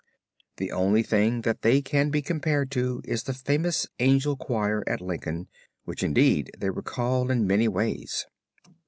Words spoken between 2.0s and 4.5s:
be compared with is the famous Angel